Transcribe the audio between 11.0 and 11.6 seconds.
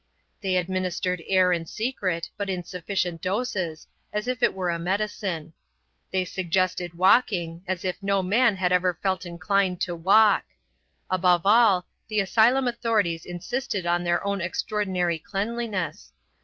Above